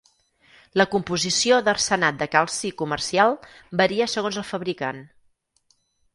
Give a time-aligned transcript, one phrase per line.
[0.81, 3.37] La composició d'arsenat de calci comercial
[3.83, 5.05] varia segons el fabricant.